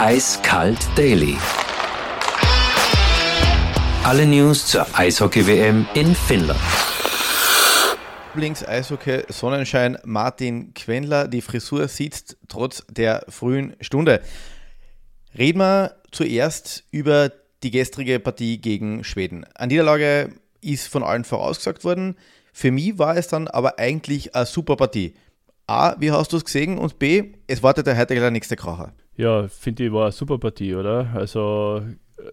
Eiskalt 0.00 0.78
Daily. 0.96 1.36
Alle 4.04 4.26
News 4.26 4.68
zur 4.68 4.86
Eishockey-WM 4.96 5.88
in 5.94 6.14
Finnland. 6.14 6.60
Lieblings-Eishockey 8.32 9.24
Sonnenschein 9.28 9.98
Martin 10.04 10.72
Quendler. 10.72 11.26
Die 11.26 11.42
Frisur 11.42 11.88
sitzt 11.88 12.36
trotz 12.46 12.84
der 12.88 13.24
frühen 13.28 13.74
Stunde. 13.80 14.22
Reden 15.36 15.58
wir 15.58 15.96
zuerst 16.12 16.84
über 16.92 17.32
die 17.64 17.72
gestrige 17.72 18.20
Partie 18.20 18.60
gegen 18.60 19.02
Schweden. 19.02 19.46
Eine 19.56 19.72
Niederlage 19.72 20.32
ist 20.60 20.86
von 20.86 21.02
allen 21.02 21.24
vorausgesagt 21.24 21.82
worden. 21.82 22.14
Für 22.52 22.70
mich 22.70 23.00
war 23.00 23.16
es 23.16 23.26
dann 23.26 23.48
aber 23.48 23.80
eigentlich 23.80 24.36
eine 24.36 24.46
super 24.46 24.76
Partie. 24.76 25.14
A, 25.66 25.96
wie 25.98 26.12
hast 26.12 26.32
du 26.32 26.36
es 26.36 26.44
gesehen? 26.44 26.78
Und 26.78 27.00
B, 27.00 27.32
es 27.48 27.64
wartet 27.64 27.88
der 27.88 27.98
heute 27.98 28.14
der 28.14 28.30
nächste 28.30 28.54
Kracher. 28.54 28.92
Ja, 29.18 29.48
finde 29.48 29.84
ich, 29.84 29.92
war 29.92 30.04
eine 30.04 30.12
super 30.12 30.38
Partie, 30.38 30.76
oder? 30.76 31.10
Also 31.12 31.82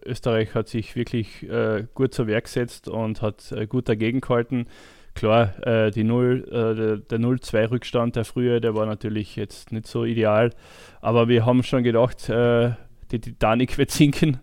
Österreich 0.04 0.54
hat 0.54 0.68
sich 0.68 0.94
wirklich 0.94 1.42
äh, 1.42 1.84
gut 1.94 2.14
zur 2.14 2.28
Werk 2.28 2.44
gesetzt 2.44 2.86
und 2.86 3.22
hat 3.22 3.50
äh, 3.50 3.66
gut 3.66 3.88
dagegen 3.88 4.20
gehalten. 4.20 4.68
Klar, 5.14 5.66
äh, 5.66 5.90
die 5.90 6.04
0, 6.04 6.44
äh, 6.46 6.74
der, 6.76 6.96
der 6.98 7.18
0-2-Rückstand 7.18 8.14
der 8.14 8.24
frühe, 8.24 8.60
der 8.60 8.76
war 8.76 8.86
natürlich 8.86 9.34
jetzt 9.34 9.72
nicht 9.72 9.88
so 9.88 10.04
ideal. 10.04 10.52
Aber 11.00 11.26
wir 11.26 11.44
haben 11.44 11.64
schon 11.64 11.82
gedacht, 11.82 12.28
äh, 12.28 12.70
die 13.10 13.20
Titanic 13.20 13.78
wird 13.78 13.90
sinken. 13.90 14.38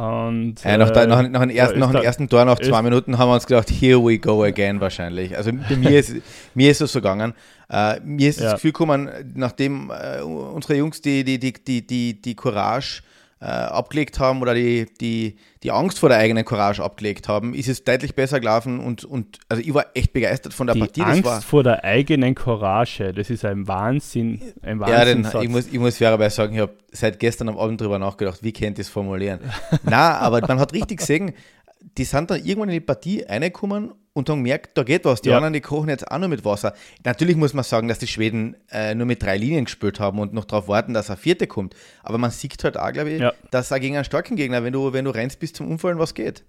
Und, 0.00 0.54
ja, 0.64 0.78
nach, 0.78 0.90
der, 0.90 1.06
nach, 1.06 1.28
nach, 1.28 1.40
dem 1.40 1.50
ersten, 1.50 1.78
ja, 1.78 1.86
nach 1.86 1.92
dem 1.92 2.02
ersten 2.02 2.28
Tor, 2.28 2.44
nach 2.46 2.58
zwei 2.58 2.80
Minuten, 2.80 3.18
haben 3.18 3.28
wir 3.28 3.34
uns 3.34 3.46
gedacht, 3.46 3.68
here 3.70 4.02
we 4.02 4.18
go 4.18 4.42
again 4.44 4.80
wahrscheinlich. 4.80 5.36
Also 5.36 5.50
bei 5.52 5.76
mir 5.76 5.98
ist, 5.98 6.14
mir 6.54 6.70
ist 6.70 6.80
es 6.80 6.92
so 6.92 7.00
gegangen. 7.00 7.34
Uh, 7.72 7.94
mir 8.02 8.30
ist 8.30 8.40
ja. 8.40 8.46
das 8.46 8.54
Gefühl 8.54 8.72
gekommen, 8.72 9.10
nachdem 9.34 9.90
uh, 9.90 10.24
unsere 10.54 10.74
Jungs 10.74 11.02
die, 11.02 11.22
die, 11.22 11.38
die, 11.38 11.52
die, 11.52 11.86
die, 11.86 12.20
die 12.20 12.34
Courage 12.34 13.02
äh, 13.02 13.19
abgelegt 13.46 14.18
haben 14.18 14.42
oder 14.42 14.54
die, 14.54 14.86
die, 15.00 15.36
die 15.62 15.70
Angst 15.70 15.98
vor 15.98 16.10
der 16.10 16.18
eigenen 16.18 16.44
Courage 16.44 16.82
abgelegt 16.82 17.26
haben, 17.26 17.54
ist 17.54 17.68
es 17.68 17.84
deutlich 17.84 18.14
besser 18.14 18.38
gelaufen 18.38 18.80
und, 18.80 19.04
und 19.04 19.38
also 19.48 19.62
ich 19.62 19.72
war 19.72 19.86
echt 19.94 20.12
begeistert 20.12 20.52
von 20.52 20.66
der 20.66 20.74
die 20.74 20.80
Partie. 20.80 21.02
Angst 21.02 21.24
war, 21.24 21.40
vor 21.40 21.62
der 21.62 21.82
eigenen 21.82 22.34
Courage, 22.34 23.14
das 23.14 23.30
ist 23.30 23.46
ein 23.46 23.66
Wahnsinn. 23.66 24.42
Ein 24.60 24.80
ja, 24.80 25.06
denn 25.06 25.26
ich 25.40 25.48
muss, 25.48 25.66
ich 25.68 25.78
muss 25.78 25.96
fairerweise 25.96 26.36
sagen, 26.36 26.54
ich 26.54 26.60
habe 26.60 26.74
seit 26.92 27.18
gestern 27.18 27.48
am 27.48 27.58
Abend 27.58 27.80
darüber 27.80 27.98
nachgedacht, 27.98 28.42
wie 28.42 28.52
könnte 28.52 28.82
ich 28.82 28.88
es 28.88 28.92
formulieren. 28.92 29.40
Na, 29.84 30.18
aber 30.18 30.40
man 30.46 30.60
hat 30.60 30.74
richtig 30.74 30.98
gesehen, 30.98 31.32
die 31.80 32.04
sind 32.04 32.30
dann 32.30 32.44
irgendwann 32.44 32.68
in 32.68 32.74
die 32.74 32.80
Partie 32.80 33.22
reingekommen 33.22 33.92
und 34.12 34.28
haben 34.28 34.42
gemerkt, 34.42 34.76
da 34.76 34.82
geht 34.82 35.04
was. 35.04 35.22
Die 35.22 35.30
ja. 35.30 35.36
anderen, 35.36 35.52
die 35.52 35.60
kochen 35.60 35.88
jetzt 35.88 36.10
auch 36.10 36.18
nur 36.18 36.28
mit 36.28 36.44
Wasser. 36.44 36.74
Natürlich 37.04 37.36
muss 37.36 37.54
man 37.54 37.64
sagen, 37.64 37.88
dass 37.88 37.98
die 37.98 38.06
Schweden 38.06 38.56
äh, 38.70 38.94
nur 38.94 39.06
mit 39.06 39.22
drei 39.22 39.36
Linien 39.36 39.64
gespielt 39.64 40.00
haben 40.00 40.18
und 40.18 40.32
noch 40.32 40.44
darauf 40.44 40.68
warten, 40.68 40.94
dass 40.94 41.10
ein 41.10 41.16
vierte 41.16 41.46
kommt. 41.46 41.74
Aber 42.02 42.18
man 42.18 42.30
sieht 42.30 42.62
halt 42.64 42.76
auch, 42.76 42.92
glaube 42.92 43.10
ich, 43.10 43.20
ja. 43.20 43.32
dass 43.50 43.72
auch 43.72 43.78
gegen 43.78 43.94
einen 43.94 44.04
starken 44.04 44.36
Gegner, 44.36 44.64
wenn 44.64 44.72
du, 44.72 44.92
wenn 44.92 45.04
du 45.04 45.10
rennst 45.10 45.38
bis 45.38 45.52
zum 45.52 45.68
Umfallen, 45.68 45.98
was 45.98 46.14
geht. 46.14 46.44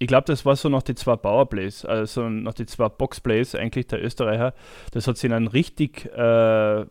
Ich 0.00 0.08
glaube, 0.08 0.24
das 0.26 0.44
war 0.44 0.56
so 0.56 0.68
nach 0.68 0.82
die 0.82 0.96
zwei 0.96 1.16
Powerplays, 1.16 1.84
also 1.84 2.28
nach 2.28 2.54
die 2.54 2.66
zwei 2.66 2.88
Boxplays 2.88 3.54
eigentlich 3.54 3.86
der 3.86 4.02
Österreicher. 4.02 4.52
Das 4.90 5.06
hat 5.06 5.16
sie 5.16 5.28
ihnen 5.28 5.46
richtig 5.46 6.06
äh, 6.06 6.84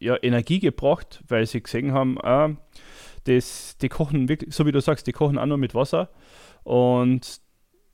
ja, 0.00 0.16
Energie 0.22 0.58
gebracht, 0.58 1.22
weil 1.28 1.46
sie 1.46 1.62
gesehen 1.62 1.92
haben, 1.92 2.18
äh, 2.18 2.56
das, 3.24 3.76
die 3.78 3.88
kochen 3.88 4.28
wirklich, 4.28 4.54
so 4.54 4.66
wie 4.66 4.72
du 4.72 4.80
sagst, 4.80 5.06
die 5.06 5.12
kochen 5.12 5.38
auch 5.38 5.46
nur 5.46 5.58
mit 5.58 5.74
Wasser. 5.74 6.08
Und 6.68 7.40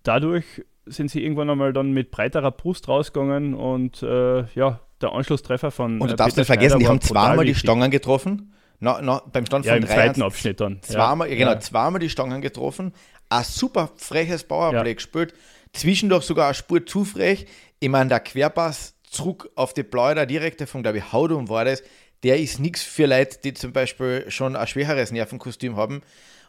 dadurch 0.03 0.44
sind 0.84 1.08
sie 1.08 1.22
irgendwann 1.22 1.48
einmal 1.48 1.72
dann 1.72 1.92
mit 1.92 2.11
breiterer 2.11 2.50
Brust 2.50 2.89
rausgegangen 2.89 3.55
und 3.55 4.03
äh, 4.03 4.47
ja, 4.56 4.81
der 5.00 5.12
Anschlusstreffer 5.12 5.70
von. 5.70 6.00
Und 6.00 6.08
du 6.08 6.14
äh, 6.14 6.16
darfst 6.16 6.36
nicht 6.36 6.47
vergessen, 6.47 6.81
die 6.81 6.89
haben 6.89 7.00
zweimal 7.00 7.44
die 7.44 7.55
Stangen 7.55 7.92
getroffen. 7.92 8.53
Na, 8.81 8.98
na, 9.00 9.22
beim 9.33 9.47
Stand 9.47 9.64
ja, 9.64 9.75
von 9.75 9.83
im 9.83 9.86
drei 9.86 9.94
zweiten 9.94 10.22
Abschnitt 10.22 10.61
dann. 10.61 10.83
Zweimal, 10.83 11.31
ja. 11.31 11.36
genau, 11.36 11.56
zweimal 11.61 12.00
die 12.00 12.11
Stangen 12.11 12.42
getroffen. 12.42 12.92
Ein 13.28 13.44
super 13.44 13.91
freches 13.94 14.42
Powerplay 14.42 14.88
ja. 14.88 14.94
gespielt. 14.94 15.34
Zwischendurch 15.72 16.25
sogar 16.25 16.47
eine 16.47 16.54
Spur 16.54 16.84
zu 16.84 17.04
frech. 17.04 17.47
Ich 17.78 17.88
meine, 17.88 18.09
der 18.09 18.19
Querpass 18.19 18.97
zurück 19.09 19.50
auf 19.54 19.72
die 19.72 19.84
Blaue, 19.84 20.26
direkte 20.26 20.66
von, 20.66 20.82
glaube 20.82 20.99
ich, 20.99 21.12
Haudum 21.12 21.49
war 21.49 21.65
das. 21.65 21.84
Der 22.25 22.41
ist 22.41 22.59
nichts 22.59 22.83
für 22.83 23.07
Leute, 23.07 23.39
die 23.45 23.55
zum 23.55 23.73
Beispiel 23.73 24.25
schon 24.29 24.57
ein 24.57 24.67
schwereres 24.67 25.12
Nervenkostüm 25.12 25.77
haben. 25.77 26.03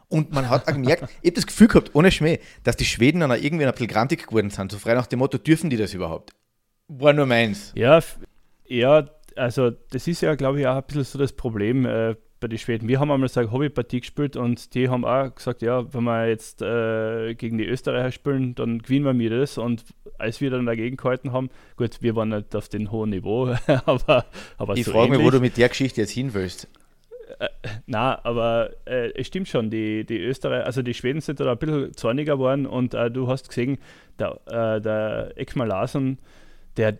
Und 0.08 0.32
man 0.32 0.48
hat 0.48 0.68
auch 0.68 0.72
gemerkt, 0.72 1.02
ich 1.22 1.28
habe 1.28 1.32
das 1.32 1.46
Gefühl 1.46 1.68
gehabt, 1.68 1.94
ohne 1.94 2.10
Schmäh, 2.10 2.40
dass 2.64 2.76
die 2.76 2.84
Schweden 2.84 3.20
dann 3.20 3.30
auch 3.30 3.36
irgendwie 3.36 3.66
ein 3.66 3.72
bisschen 3.72 3.88
grantig 3.88 4.26
geworden 4.26 4.50
sind. 4.50 4.72
So 4.72 4.78
frei 4.78 4.94
nach 4.94 5.06
dem 5.06 5.18
Motto, 5.18 5.38
dürfen 5.38 5.70
die 5.70 5.76
das 5.76 5.94
überhaupt? 5.94 6.30
War 6.88 7.12
nur 7.12 7.26
meins. 7.26 7.72
Ja, 7.76 8.00
ja 8.66 9.08
also 9.36 9.70
das 9.70 10.08
ist 10.08 10.22
ja, 10.22 10.34
glaube 10.34 10.60
ich, 10.60 10.66
auch 10.66 10.76
ein 10.76 10.84
bisschen 10.84 11.04
so 11.04 11.18
das 11.18 11.32
Problem 11.32 11.84
äh, 11.84 12.16
bei 12.40 12.48
den 12.48 12.58
Schweden. 12.58 12.88
Wir 12.88 13.00
haben 13.00 13.10
einmal 13.10 13.28
so 13.28 13.40
eine 13.40 13.50
Hobbypartie 13.50 14.00
gespielt 14.00 14.36
und 14.36 14.74
die 14.74 14.88
haben 14.88 15.04
auch 15.04 15.34
gesagt, 15.34 15.62
ja, 15.62 15.92
wenn 15.92 16.04
wir 16.04 16.28
jetzt 16.28 16.60
äh, 16.60 17.34
gegen 17.34 17.58
die 17.58 17.64
Österreicher 17.64 18.12
spielen, 18.12 18.54
dann 18.54 18.80
gewinnen 18.80 19.18
wir 19.18 19.30
das. 19.30 19.58
Und 19.58 19.84
als 20.18 20.40
wir 20.40 20.50
dann 20.50 20.66
dagegen 20.66 20.96
gehalten 20.96 21.32
haben, 21.32 21.50
gut, 21.76 22.02
wir 22.02 22.14
waren 22.14 22.30
nicht 22.30 22.54
auf 22.54 22.68
dem 22.68 22.90
hohen 22.90 23.10
Niveau, 23.10 23.54
aber, 23.86 24.26
aber 24.58 24.76
Ich 24.76 24.84
so 24.84 24.92
frage 24.92 25.12
mich, 25.12 25.20
wo 25.20 25.30
du 25.30 25.40
mit 25.40 25.56
der 25.56 25.68
Geschichte 25.68 26.02
jetzt 26.02 26.10
hin 26.10 26.34
willst. 26.34 26.68
Äh, 27.38 27.48
na, 27.86 28.24
aber 28.24 28.70
äh, 28.84 29.12
es 29.14 29.26
stimmt 29.26 29.48
schon, 29.48 29.70
die, 29.70 30.04
die 30.04 30.18
Österreicher, 30.18 30.66
also 30.66 30.82
die 30.82 30.94
Schweden 30.94 31.20
sind 31.20 31.40
da 31.40 31.50
ein 31.50 31.58
bisschen 31.58 31.94
zorniger 31.94 32.34
geworden 32.34 32.66
und 32.66 32.94
äh, 32.94 33.10
du 33.10 33.28
hast 33.28 33.48
gesehen, 33.48 33.78
der, 34.18 34.40
äh, 34.46 34.80
der 34.80 35.32
Ekmal 35.36 35.68
Larsson, 35.68 36.18
der, 36.76 36.98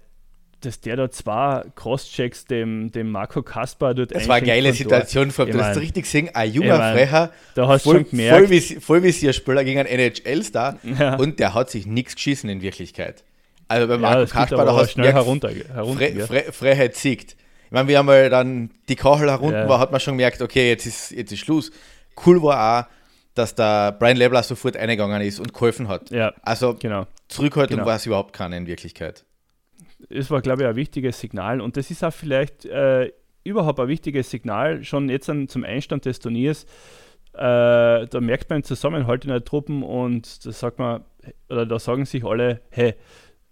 dass 0.66 0.81
der 0.81 0.97
da 0.97 1.10
zwei 1.10 1.65
Crosschecks 1.75 2.44
dem, 2.44 2.91
dem 2.93 3.10
Marco 3.10 3.43
Kaspar 3.43 3.94
dort 3.94 4.15
Das 4.15 4.28
war 4.28 4.37
eine 4.37 4.47
geile 4.47 4.72
Situation, 4.72 5.31
vor 5.31 5.47
du 5.47 5.62
hast 5.62 5.78
richtig 5.78 6.04
gesehen, 6.04 6.31
ein 6.34 6.53
junger 6.53 6.78
mein, 6.78 6.97
Frecher, 6.97 7.32
da 7.54 7.69
hast 7.69 7.84
voll, 7.84 7.97
schon 7.97 8.10
gemerkt, 8.10 8.38
voll, 8.38 8.50
wie, 8.50 8.60
voll 8.60 9.03
wie 9.03 9.12
sie 9.12 9.32
Spieler 9.32 9.65
gegen 9.65 9.78
einen 9.78 9.88
NHL-Star 9.88 10.78
ja. 10.82 11.16
und 11.16 11.38
der 11.38 11.54
hat 11.54 11.71
sich 11.71 11.87
nichts 11.87 12.16
geschissen 12.16 12.50
in 12.50 12.60
Wirklichkeit. 12.60 13.25
Also 13.69 13.88
bei 13.88 13.99
Marco 13.99 14.21
ja, 14.21 14.27
Kaspar, 14.27 14.65
da 14.65 14.77
hast 14.77 14.88
du 14.88 14.93
schnell 14.93 15.12
herunter, 15.12 15.50
herunter 15.50 16.06
Fre 16.06 16.27
Fre 16.27 16.53
Freiheit 16.53 16.97
siegt. 16.97 17.33
Ich 17.66 17.72
meine, 17.72 17.88
wir 17.88 17.98
haben 17.98 18.06
mal 18.06 18.31
dann 18.31 18.71
die 18.88 18.97
Kachel 18.97 19.28
herunter 19.28 19.62
ja. 19.62 19.69
war, 19.69 19.81
hat 19.81 19.91
man 19.91 20.00
schon 20.00 20.15
gemerkt, 20.15 20.41
okay, 20.41 20.69
jetzt 20.69 20.87
ist, 20.87 21.10
jetzt 21.10 21.33
ist 21.33 21.41
Schluss. 21.41 21.72
Cool 22.25 22.43
war 22.43 22.87
auch, 22.87 22.87
dass 23.34 23.54
der 23.54 23.93
Brian 23.93 24.16
Lebler 24.16 24.43
sofort 24.43 24.77
eingegangen 24.77 25.21
ist 25.21 25.41
und 25.41 25.53
geholfen 25.53 25.88
hat. 25.88 26.10
Ja, 26.10 26.33
also 26.43 26.75
genau. 26.75 27.06
Zurückhaltung 27.28 27.78
genau. 27.78 27.88
war 27.88 27.97
es 27.97 28.06
überhaupt 28.06 28.33
keine 28.33 28.56
in 28.56 28.66
Wirklichkeit. 28.66 29.25
Es 30.09 30.31
war, 30.31 30.43
glaube 30.43 30.62
ich, 30.62 30.69
ein 30.69 30.77
wichtiges 30.77 31.21
Signal 31.21 31.61
und 31.61 31.77
das 31.77 31.91
ist 31.91 32.05
auch 32.05 32.12
vielleicht 32.12 32.65
äh, 32.67 33.12
überhaupt 33.45 33.81
ein 33.81 33.89
wichtiges 33.89 34.31
Signal, 34.31 34.84
schon 34.84 35.09
jetzt 35.09 35.31
an, 35.31 35.49
zum 35.49 35.65
Einstand 35.65 36.05
des 36.05 36.19
Turniers. 36.19 36.65
Äh, 37.33 38.07
da 38.07 38.21
merkt 38.21 38.51
man 38.51 38.62
Zusammenhalt 38.62 39.25
in 39.25 39.31
der 39.31 39.45
Truppen 39.45 39.83
und 39.83 40.45
da 40.45 40.53
sagt 40.53 40.79
man, 40.79 41.05
oder 41.49 41.67
da 41.67 41.79
sagen 41.79 42.05
sich 42.05 42.25
alle, 42.25 42.62
hey, 42.71 42.95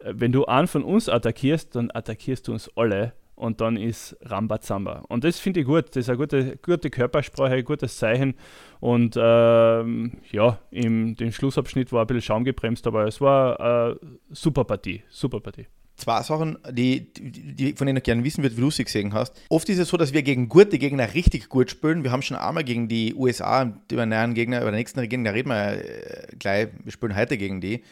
wenn 0.04 0.32
du 0.32 0.46
einen 0.46 0.66
von 0.66 0.84
uns 0.84 1.08
attackierst, 1.08 1.74
dann 1.74 1.90
attackierst 1.90 2.48
du 2.48 2.52
uns 2.52 2.70
alle 2.76 3.12
und 3.36 3.60
dann 3.60 3.76
ist 3.76 4.16
Rambazamba. 4.22 5.04
Und 5.08 5.24
das 5.24 5.38
finde 5.38 5.60
ich 5.60 5.66
gut. 5.66 5.88
Das 5.88 5.96
ist 5.96 6.08
eine 6.08 6.18
gute, 6.18 6.56
gute 6.58 6.90
Körpersprache, 6.90 7.54
ein 7.54 7.64
gutes 7.64 7.96
Zeichen. 7.96 8.34
Und 8.80 9.16
ähm, 9.18 10.18
ja, 10.30 10.58
im 10.70 11.16
den 11.16 11.32
Schlussabschnitt 11.32 11.92
war 11.92 12.02
ein 12.02 12.06
bisschen 12.06 12.22
Schaum 12.22 12.44
gebremst, 12.44 12.86
aber 12.86 13.06
es 13.06 13.20
war 13.20 13.60
eine 13.60 13.98
super 14.30 14.64
Partie. 14.64 15.02
Super 15.08 15.40
Partie. 15.40 15.66
Zwei 15.96 16.22
Sachen, 16.22 16.58
die, 16.70 17.12
die, 17.12 17.74
von 17.74 17.86
denen 17.86 17.98
ich 17.98 18.02
gerne 18.02 18.24
wissen 18.24 18.42
würde, 18.42 18.56
wie 18.56 18.60
du 18.60 18.70
sie 18.70 18.84
gesehen 18.84 19.12
hast. 19.14 19.32
Oft 19.48 19.68
ist 19.68 19.78
es 19.78 19.88
so, 19.88 19.96
dass 19.96 20.12
wir 20.12 20.22
gegen 20.22 20.48
gute 20.48 20.78
Gegner 20.78 21.14
richtig 21.14 21.48
gut 21.48 21.70
spielen. 21.70 22.02
Wir 22.02 22.10
haben 22.10 22.22
schon 22.22 22.36
einmal 22.36 22.64
gegen 22.64 22.88
die 22.88 23.14
USA, 23.14 23.72
über 23.90 24.04
den 24.04 24.34
Gegner, 24.34 24.60
über 24.60 24.72
den 24.72 24.78
nächsten 24.78 25.08
Gegner 25.08 25.32
reden 25.32 25.50
wir 25.50 25.84
äh, 25.84 26.36
gleich. 26.38 26.68
Wir 26.82 26.92
spielen 26.92 27.14
heute 27.14 27.38
gegen 27.38 27.60
die 27.60 27.82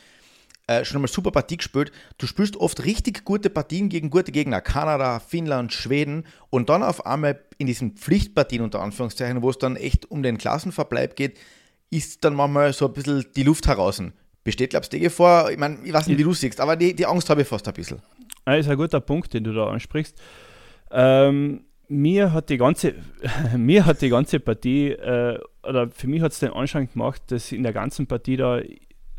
äh, 0.66 0.84
schon 0.84 0.96
einmal 0.96 1.10
super 1.10 1.30
Partie 1.30 1.56
gespielt. 1.56 1.92
Du 2.18 2.26
spielst 2.26 2.56
oft 2.56 2.84
richtig 2.84 3.24
gute 3.24 3.50
Partien 3.50 3.88
gegen 3.88 4.10
gute 4.10 4.32
Gegner, 4.32 4.60
Kanada, 4.60 5.20
Finnland, 5.20 5.72
Schweden 5.72 6.24
und 6.50 6.68
dann 6.68 6.82
auf 6.82 7.06
einmal 7.06 7.40
in 7.58 7.66
diesen 7.66 7.92
Pflichtpartien 7.96 8.62
unter 8.62 8.80
Anführungszeichen, 8.80 9.42
wo 9.42 9.50
es 9.50 9.58
dann 9.58 9.76
echt 9.76 10.10
um 10.10 10.22
den 10.22 10.38
Klassenverbleib 10.38 11.16
geht, 11.16 11.38
ist 11.90 12.24
dann 12.24 12.34
manchmal 12.34 12.72
so 12.72 12.86
ein 12.86 12.92
bisschen 12.92 13.26
die 13.36 13.42
Luft 13.42 13.66
heraus. 13.66 14.02
Besteht, 14.44 14.70
glaubst 14.70 14.92
du, 14.92 14.96
die 14.96 15.04
Gefahr? 15.04 15.50
Ich 15.50 15.58
meine, 15.58 15.78
ich 15.84 15.92
weiß 15.92 16.06
nicht, 16.08 16.18
wie 16.18 16.24
du 16.24 16.32
siehst, 16.32 16.60
aber 16.60 16.76
die, 16.76 16.94
die 16.94 17.06
Angst 17.06 17.30
habe 17.30 17.42
ich 17.42 17.48
fast 17.48 17.66
ein 17.68 17.74
bisschen. 17.74 18.00
Das 18.44 18.60
ist 18.60 18.68
ein 18.68 18.76
guter 18.76 19.00
Punkt, 19.00 19.32
den 19.34 19.44
du 19.44 19.52
da 19.52 19.68
ansprichst. 19.68 20.20
Ähm, 20.90 21.64
mir 21.88 22.32
hat 22.32 22.48
die 22.48 22.56
ganze, 22.56 22.94
mir 23.56 23.86
hat 23.86 24.02
die 24.02 24.08
ganze 24.08 24.40
Partie, 24.40 24.90
äh, 24.90 25.38
oder 25.62 25.88
für 25.90 26.08
mich 26.08 26.22
hat 26.22 26.32
es 26.32 26.40
den 26.40 26.52
Anschein 26.52 26.88
gemacht, 26.92 27.22
dass 27.28 27.52
in 27.52 27.62
der 27.62 27.72
ganzen 27.72 28.06
Partie 28.06 28.36
da 28.36 28.60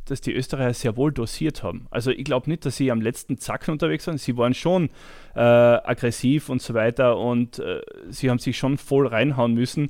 dass 0.05 0.21
die 0.21 0.33
Österreicher 0.33 0.73
sehr 0.73 0.97
wohl 0.97 1.11
dosiert 1.11 1.63
haben. 1.63 1.87
Also 1.89 2.11
ich 2.11 2.25
glaube 2.25 2.49
nicht, 2.49 2.65
dass 2.65 2.75
sie 2.75 2.91
am 2.91 3.01
letzten 3.01 3.37
Zacken 3.37 3.71
unterwegs 3.71 4.05
waren. 4.07 4.17
Sie 4.17 4.37
waren 4.37 4.53
schon 4.53 4.89
äh, 5.35 5.39
aggressiv 5.39 6.49
und 6.49 6.61
so 6.61 6.73
weiter 6.73 7.17
und 7.17 7.59
äh, 7.59 7.81
sie 8.09 8.29
haben 8.29 8.39
sich 8.39 8.57
schon 8.57 8.77
voll 8.77 9.07
reinhauen 9.07 9.53
müssen. 9.53 9.89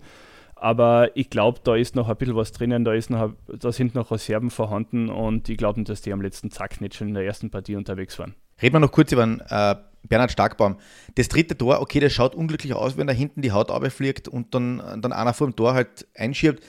Aber 0.63 1.12
ich 1.15 1.30
glaube, 1.30 1.60
da 1.62 1.75
ist 1.75 1.94
noch 1.94 2.07
ein 2.07 2.15
bisschen 2.15 2.38
was 2.38 2.54
drinnen, 2.54 2.86
da, 2.86 2.94
ist 2.94 3.10
noch, 3.10 3.33
da 3.48 3.74
sind 3.74 3.95
noch 3.95 4.12
Reserven 4.12 4.50
vorhanden 4.50 5.10
und 5.10 5.50
ich 5.50 5.57
glaube 5.57 5.77
nicht, 5.77 5.89
dass 5.89 6.00
die 6.00 6.13
am 6.13 6.21
letzten 6.21 6.51
Zack 6.51 6.80
nicht 6.80 6.95
schon 6.95 7.10
in 7.10 7.15
der 7.15 7.25
ersten 7.25 7.50
Partie 7.50 7.75
unterwegs 7.75 8.18
waren. 8.18 8.33
Reden 8.62 8.75
wir 8.75 8.80
noch 8.80 8.94
kurz 8.94 9.12
über 9.12 9.25
den 9.25 9.42
äh, 9.42 9.75
Bernhard 10.07 10.31
Starkbaum. 10.31 10.77
Das 11.15 11.27
dritte 11.27 11.57
Tor, 11.57 11.81
okay, 11.81 12.00
das 12.00 12.13
schaut 12.13 12.33
unglücklich 12.33 12.74
aus, 12.75 12.95
wenn 12.95 13.07
da 13.07 13.13
hinten 13.13 13.42
die 13.42 13.51
Haut 13.51 13.71
abfliegt 13.71 14.30
und 14.30 14.56
dann, 14.56 14.81
dann 15.01 15.12
einer 15.12 15.33
vor 15.33 15.48
dem 15.48 15.56
Tor 15.57 15.74
halt 15.74 16.07
einschiebt. 16.15 16.63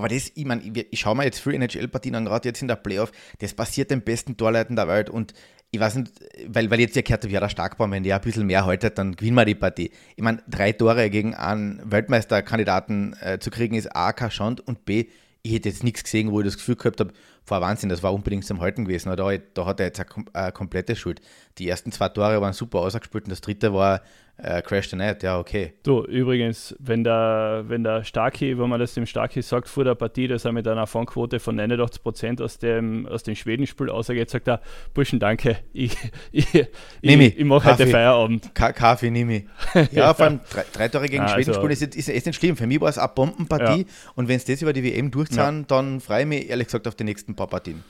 Aber 0.00 0.08
das, 0.08 0.32
ich 0.34 0.44
meine, 0.46 0.62
ich, 0.62 0.86
ich 0.90 1.00
schaue 1.00 1.14
mir 1.14 1.24
jetzt 1.24 1.40
für 1.40 1.52
NHL-Partien 1.52 2.14
an, 2.14 2.24
gerade 2.24 2.48
jetzt 2.48 2.62
in 2.62 2.68
der 2.68 2.76
Playoff, 2.76 3.12
das 3.38 3.52
passiert 3.52 3.90
den 3.90 4.00
besten 4.00 4.36
Torleuten 4.36 4.76
der 4.76 4.88
Welt 4.88 5.10
und 5.10 5.34
ich 5.72 5.78
weiß 5.78 5.96
nicht, 5.96 6.12
weil, 6.48 6.70
weil 6.70 6.80
jetzt 6.80 6.96
ja 6.96 7.02
gehört, 7.02 7.24
ja 7.26 7.38
der 7.38 7.48
Starkbaum, 7.48 7.92
wenn 7.92 8.02
der 8.02 8.16
ein 8.16 8.22
bisschen 8.22 8.46
mehr 8.46 8.64
haltet, 8.64 8.98
dann 8.98 9.14
gewinnen 9.14 9.36
wir 9.36 9.44
die 9.44 9.54
Partie. 9.54 9.90
Ich 10.16 10.22
meine, 10.22 10.42
drei 10.48 10.72
Tore 10.72 11.10
gegen 11.10 11.34
einen 11.34 11.80
Weltmeisterkandidaten 11.84 13.14
äh, 13.20 13.38
zu 13.38 13.50
kriegen, 13.50 13.76
ist 13.76 13.94
A, 13.94 14.12
kein 14.12 14.30
Schand 14.30 14.66
und 14.66 14.84
B, 14.84 15.06
ich 15.42 15.52
hätte 15.52 15.68
jetzt 15.68 15.84
nichts 15.84 16.02
gesehen, 16.02 16.32
wo 16.32 16.40
ich 16.40 16.46
das 16.46 16.56
Gefühl 16.56 16.76
gehabt 16.76 17.00
habe, 17.00 17.12
war 17.46 17.60
Wahnsinn, 17.60 17.88
das 17.88 18.02
war 18.02 18.14
unbedingt 18.14 18.44
zum 18.44 18.60
Halten 18.60 18.84
gewesen. 18.84 19.14
Da, 19.14 19.32
da 19.54 19.66
hat 19.66 19.80
er 19.80 19.86
jetzt 19.86 20.00
eine, 20.00 20.24
eine 20.32 20.52
komplette 20.52 20.96
Schuld. 20.96 21.20
Die 21.58 21.68
ersten 21.68 21.92
zwei 21.92 22.08
Tore 22.08 22.40
waren 22.40 22.52
super 22.52 22.80
ausgespielt 22.80 23.24
und 23.24 23.30
das 23.30 23.40
dritte 23.40 23.72
war 23.72 24.02
äh, 24.42 24.62
Crash 24.62 24.88
the 24.88 24.96
Net, 24.96 25.22
ja, 25.22 25.38
okay. 25.38 25.74
Du, 25.82 26.04
übrigens, 26.04 26.74
wenn 26.78 27.04
der, 27.04 27.64
wenn 27.66 27.84
der 27.84 28.04
Starkey, 28.04 28.58
wenn 28.58 28.68
man 28.68 28.80
das 28.80 28.94
dem 28.94 29.06
Starkey 29.06 29.42
sagt 29.42 29.68
vor 29.68 29.84
der 29.84 29.94
Partie, 29.94 30.28
dass 30.28 30.44
er 30.44 30.52
mit 30.52 30.66
einer 30.66 30.86
Fangquote 30.86 31.40
von 31.40 31.60
89% 31.60 32.42
aus 32.42 32.58
dem, 32.58 33.06
aus 33.06 33.22
dem 33.22 33.34
Schwedenspiel 33.34 33.90
ausgeht, 33.90 34.30
sagt 34.30 34.48
er, 34.48 34.60
Burschen, 34.94 35.18
danke, 35.18 35.58
ich, 35.72 35.96
ich, 36.32 36.54
ich, 36.54 37.38
ich 37.38 37.44
mache 37.44 37.70
heute 37.70 37.86
Feierabend. 37.86 38.54
Ka 38.54 38.72
Kaffee 38.72 39.10
nehme 39.10 39.36
ich. 39.74 39.92
Ja, 39.92 40.14
vor 40.14 40.26
allem 40.26 40.40
drei, 40.50 40.64
drei 40.72 40.88
Tore 40.88 41.08
gegen 41.08 41.24
ah, 41.24 41.28
Schweden 41.28 41.54
also, 41.54 41.66
ist, 41.66 41.94
ist, 41.94 42.08
ist 42.08 42.26
nicht 42.26 42.36
schlimm. 42.36 42.56
Für 42.56 42.66
mich 42.66 42.80
war 42.80 42.88
es 42.88 42.98
eine 42.98 43.08
Bombenpartie 43.14 43.80
ja. 43.80 43.86
und 44.14 44.28
wenn 44.28 44.36
es 44.36 44.44
das 44.44 44.62
über 44.62 44.72
die 44.72 44.84
WM 44.84 45.10
durchzahlen, 45.10 45.60
ja. 45.60 45.66
dann 45.68 46.00
freue 46.00 46.22
ich 46.22 46.28
mich 46.28 46.48
ehrlich 46.48 46.66
gesagt 46.66 46.88
auf 46.88 46.94
die 46.94 47.04
nächsten 47.04 47.29
paar 47.34 47.48
Partien. 47.48 47.82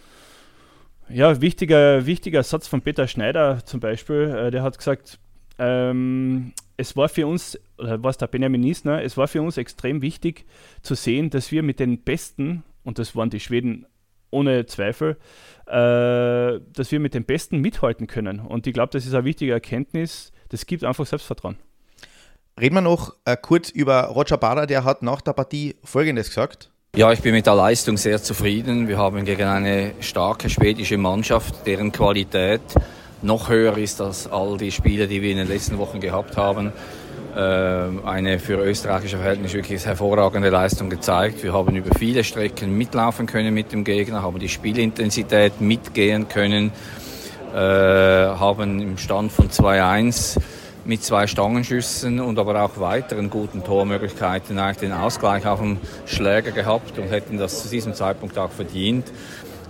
Ja, 1.09 1.41
wichtiger, 1.41 2.07
wichtiger 2.07 2.43
Satz 2.43 2.69
von 2.69 2.83
Peter 2.83 3.09
Schneider 3.09 3.65
zum 3.65 3.81
Beispiel. 3.81 4.35
Äh, 4.37 4.51
der 4.51 4.63
hat 4.63 4.79
gesagt, 4.79 5.19
ähm, 5.59 6.53
es 6.77 6.97
war 6.97 7.09
für 7.09 7.27
uns, 7.27 7.59
oder 7.79 8.03
was 8.03 8.17
der 8.17 8.29
Benjamin 8.29 8.61
Niesner, 8.61 9.03
es 9.03 9.17
war 9.17 9.29
für 9.29 9.43
uns 9.43 9.57
extrem 9.57 10.03
wichtig 10.03 10.47
zu 10.83 10.95
sehen, 10.95 11.29
dass 11.31 11.51
wir 11.53 11.63
mit 11.63 11.81
den 11.81 12.03
Besten, 12.03 12.63
und 12.85 12.99
das 12.99 13.15
waren 13.17 13.29
die 13.29 13.41
Schweden 13.41 13.87
ohne 14.31 14.67
Zweifel, 14.67 15.19
äh, 15.67 16.61
dass 16.73 16.91
wir 16.93 17.01
mit 17.01 17.15
den 17.15 17.25
Besten 17.25 17.59
mithalten 17.61 18.07
können. 18.07 18.41
Und 18.41 18.67
ich 18.67 18.73
glaube, 18.73 18.91
das 18.93 19.05
ist 19.05 19.15
eine 19.15 19.25
wichtige 19.25 19.53
Erkenntnis. 19.53 20.33
Das 20.49 20.67
gibt 20.67 20.85
einfach 20.85 21.07
Selbstvertrauen. 21.07 21.57
Reden 22.59 22.75
wir 22.75 22.83
noch 22.83 23.17
äh, 23.25 23.37
kurz 23.37 23.71
über 23.71 24.05
Roger 24.05 24.37
Bader, 24.37 24.67
der 24.67 24.85
hat 24.85 25.03
nach 25.03 25.21
der 25.21 25.33
Partie 25.33 25.77
Folgendes 25.85 26.29
gesagt. 26.29 26.71
Ja, 26.97 27.13
ich 27.13 27.23
bin 27.23 27.35
mit 27.35 27.47
der 27.47 27.55
Leistung 27.55 27.97
sehr 27.97 28.21
zufrieden. 28.21 28.89
Wir 28.89 28.99
haben 28.99 29.25
gegen 29.25 29.47
eine 29.47 29.93
starke 30.01 30.51
schwedische 30.51 30.99
Mannschaft, 30.99 31.65
deren 31.65 31.93
Qualität 31.93 32.61
noch 33.23 33.49
höher 33.49 33.79
ist 33.79 34.01
als 34.01 34.27
all 34.27 34.59
die 34.59 34.73
Spiele, 34.73 35.07
die 35.07 35.23
wir 35.23 35.31
in 35.31 35.37
den 35.37 35.47
letzten 35.47 35.79
Wochen 35.79 36.01
gehabt 36.01 36.37
haben. 36.37 36.73
Ähm, 37.37 38.05
eine 38.05 38.41
für 38.41 38.55
österreichische 38.55 39.19
Verhältnisse 39.19 39.55
wirklich 39.55 39.87
hervorragende 39.87 40.51
Leistung 40.51 40.91
gezeigt. 40.91 41.45
Wir 41.45 41.53
haben 41.53 41.77
über 41.77 41.97
viele 41.97 42.25
Strecken 42.25 42.77
mitlaufen 42.77 43.27
können 43.27 43.55
mit 43.55 43.71
dem 43.71 43.85
Gegner, 43.85 44.23
haben 44.23 44.41
die 44.41 44.49
Spielintensität 44.49 45.61
mitgehen 45.61 46.29
können, 46.29 46.73
äh, 47.55 47.57
haben 47.57 48.81
im 48.81 48.99
Stand 48.99 49.31
von 49.31 49.49
2-1 49.49 50.41
mit 50.85 51.03
zwei 51.03 51.27
Stangenschüssen 51.27 52.21
und 52.21 52.39
aber 52.39 52.63
auch 52.63 52.79
weiteren 52.81 53.31
guten 53.31 53.63
Tormöglichkeiten 53.65 54.59
eigentlich 54.59 54.79
den 54.79 54.93
Ausgleich 54.93 55.47
auf 55.47 55.61
dem 55.61 55.79
Schläger 56.07 56.53
gehabt 56.53 56.99
und 56.99 57.11
hätten 57.11 57.39
das 57.39 57.63
zu 57.63 57.69
diesem 57.69 57.95
Zeitpunkt 57.95 58.39
auch 58.39 58.51
verdient. 58.51 59.11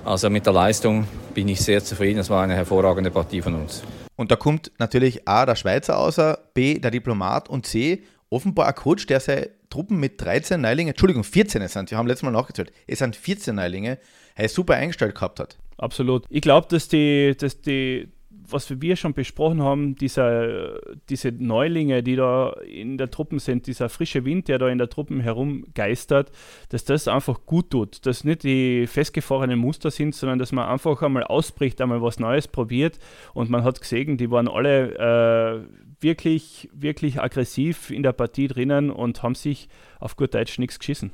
Also 0.04 0.30
mit 0.30 0.46
der 0.46 0.52
Leistung 0.52 1.06
bin 1.34 1.48
ich 1.48 1.60
sehr 1.60 1.84
zufrieden. 1.84 2.18
Es 2.18 2.30
war 2.30 2.42
eine 2.42 2.54
hervorragende 2.54 3.10
Partie 3.10 3.42
von 3.42 3.54
uns. 3.54 3.82
Und 4.16 4.30
da 4.30 4.36
kommt 4.36 4.72
natürlich 4.78 5.26
A, 5.26 5.46
der 5.46 5.56
Schweizer 5.56 5.98
außer, 5.98 6.38
B, 6.54 6.78
der 6.78 6.90
Diplomat 6.90 7.48
und 7.48 7.66
C, 7.66 8.02
offenbar 8.28 8.68
ein 8.68 8.74
Coach, 8.74 9.06
der 9.06 9.20
seine 9.20 9.50
Truppen 9.70 9.98
mit 9.98 10.20
13 10.20 10.60
Neulingen, 10.60 10.90
Entschuldigung, 10.90 11.24
14 11.24 11.66
sind, 11.68 11.90
wir 11.90 11.98
haben 11.98 12.06
letztes 12.06 12.24
Mal 12.24 12.32
nachgezählt, 12.32 12.72
es 12.86 12.98
sind 12.98 13.16
14 13.16 13.54
Neulinge, 13.54 13.98
er 14.34 14.48
super 14.48 14.74
eingestellt 14.74 15.14
gehabt 15.14 15.40
hat. 15.40 15.58
Absolut. 15.78 16.24
Ich 16.28 16.42
glaube, 16.42 16.66
dass 16.68 16.88
die, 16.88 17.36
dass 17.38 17.60
die 17.60 18.08
was 18.52 18.80
wir 18.80 18.96
schon 18.96 19.14
besprochen 19.14 19.62
haben, 19.62 19.94
dieser, 19.94 20.78
diese 21.08 21.32
Neulinge, 21.32 22.02
die 22.02 22.16
da 22.16 22.52
in 22.66 22.98
der 22.98 23.10
Truppen 23.10 23.38
sind, 23.38 23.66
dieser 23.66 23.88
frische 23.88 24.24
Wind, 24.24 24.48
der 24.48 24.58
da 24.58 24.68
in 24.68 24.78
der 24.78 24.88
Truppen 24.88 25.20
herumgeistert, 25.20 26.30
dass 26.68 26.84
das 26.84 27.08
einfach 27.08 27.40
gut 27.46 27.70
tut. 27.70 28.06
Dass 28.06 28.24
nicht 28.24 28.42
die 28.42 28.86
festgefahrenen 28.86 29.58
Muster 29.58 29.90
sind, 29.90 30.14
sondern 30.14 30.38
dass 30.38 30.52
man 30.52 30.68
einfach 30.68 31.02
einmal 31.02 31.24
ausbricht, 31.24 31.80
einmal 31.80 32.02
was 32.02 32.18
Neues 32.18 32.48
probiert. 32.48 32.98
Und 33.34 33.50
man 33.50 33.64
hat 33.64 33.80
gesehen, 33.80 34.16
die 34.16 34.30
waren 34.30 34.48
alle 34.48 34.96
äh, 34.96 36.02
wirklich, 36.02 36.68
wirklich 36.72 37.20
aggressiv 37.20 37.90
in 37.90 38.02
der 38.02 38.12
Partie 38.12 38.48
drinnen 38.48 38.90
und 38.90 39.22
haben 39.22 39.34
sich 39.34 39.68
auf 39.98 40.16
gut 40.16 40.34
Deutsch 40.34 40.58
nichts 40.58 40.78
geschissen. 40.78 41.12